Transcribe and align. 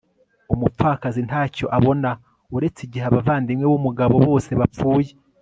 umupfakazi 0.53 1.19
ntacyo 1.27 1.65
abona 1.77 2.09
uretse 2.55 2.79
igihe 2.87 3.05
abavandimwe 3.09 3.65
b'umugabo 3.67 4.15
bose 4.27 4.51
bapfuye 4.59 5.11